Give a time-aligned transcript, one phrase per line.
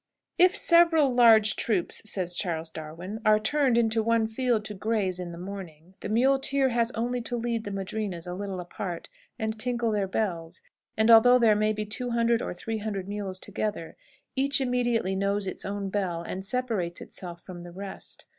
[0.39, 5.31] "If several large troops," says Charles Darwin, "are turned into one field to graze in
[5.31, 9.91] the morning, the muleteer has only to lead the madrinas a little apart and tinkle
[9.91, 10.63] their bells,
[10.97, 13.95] and, although there may be 200 or 300 mules together,
[14.35, 18.25] each immediately knows its own bell, and separates itself from the rest.